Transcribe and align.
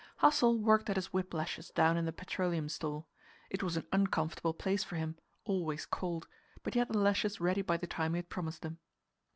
Hassel 0.17 0.57
worked 0.57 0.89
at 0.89 0.95
his 0.95 1.13
whip 1.13 1.31
lashes 1.31 1.69
down 1.69 1.95
in 1.95 2.05
the 2.05 2.11
petroleum 2.11 2.69
store. 2.69 3.05
It 3.51 3.61
was 3.61 3.77
an 3.77 3.85
uncomfortable 3.91 4.55
place 4.55 4.83
for 4.83 4.95
him 4.95 5.15
always 5.43 5.85
cold; 5.85 6.27
but 6.63 6.73
he 6.73 6.79
had 6.79 6.87
the 6.89 6.97
lashes 6.97 7.39
ready 7.39 7.61
by 7.61 7.77
the 7.77 7.85
time 7.85 8.13
he 8.13 8.17
had 8.17 8.27
promised 8.27 8.63
them. 8.63 8.79